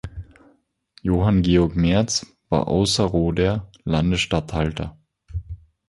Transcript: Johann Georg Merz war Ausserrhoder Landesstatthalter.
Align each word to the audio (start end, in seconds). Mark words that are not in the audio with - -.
Johann 1.03 1.43
Georg 1.43 1.75
Merz 1.75 2.25
war 2.49 2.67
Ausserrhoder 2.69 3.69
Landesstatthalter. 3.83 4.97